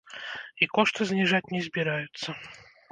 [0.61, 2.29] І кошты зніжаць не збіраюцца.